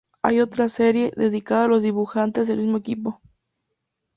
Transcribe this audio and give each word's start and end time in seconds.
Hay 0.23 0.39
otra 0.39 0.67
serie, 0.67 1.13
dedicada 1.15 1.65
a 1.65 1.67
los 1.67 1.83
dibujantes, 1.83 2.47
del 2.47 2.57
mismo 2.63 2.77
equipo. 2.79 3.21